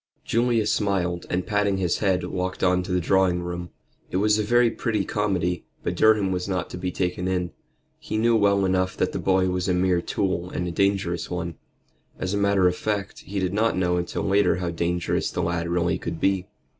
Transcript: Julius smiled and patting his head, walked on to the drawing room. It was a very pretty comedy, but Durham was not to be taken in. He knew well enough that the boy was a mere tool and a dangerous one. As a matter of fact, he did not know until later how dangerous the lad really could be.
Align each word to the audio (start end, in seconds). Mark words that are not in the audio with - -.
Julius 0.25 0.73
smiled 0.73 1.27
and 1.29 1.45
patting 1.45 1.77
his 1.77 1.99
head, 1.99 2.23
walked 2.23 2.63
on 2.63 2.81
to 2.81 2.91
the 2.91 2.99
drawing 2.99 3.43
room. 3.43 3.69
It 4.09 4.17
was 4.17 4.39
a 4.39 4.43
very 4.43 4.71
pretty 4.71 5.05
comedy, 5.05 5.63
but 5.83 5.93
Durham 5.93 6.31
was 6.31 6.47
not 6.47 6.71
to 6.71 6.77
be 6.79 6.91
taken 6.91 7.27
in. 7.27 7.51
He 7.99 8.17
knew 8.17 8.35
well 8.35 8.65
enough 8.65 8.97
that 8.97 9.11
the 9.11 9.19
boy 9.19 9.49
was 9.49 9.69
a 9.69 9.75
mere 9.75 10.01
tool 10.01 10.49
and 10.49 10.67
a 10.67 10.71
dangerous 10.71 11.29
one. 11.29 11.53
As 12.17 12.33
a 12.33 12.37
matter 12.37 12.67
of 12.67 12.75
fact, 12.75 13.19
he 13.27 13.37
did 13.37 13.53
not 13.53 13.77
know 13.77 13.97
until 13.97 14.23
later 14.23 14.55
how 14.55 14.71
dangerous 14.71 15.29
the 15.29 15.43
lad 15.43 15.69
really 15.69 15.99
could 15.99 16.19
be. 16.19 16.47